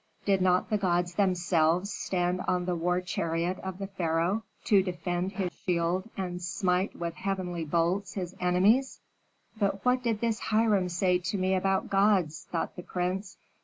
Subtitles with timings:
[0.25, 5.33] Did not the gods themselves stand on the war chariot of the pharaoh to defend
[5.33, 8.99] his shield and smite with heavenly bolts his enemies?
[9.59, 13.37] "But what did this Hiram say to me about gods?" thought the prince.